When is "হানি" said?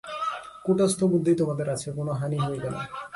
2.19-2.37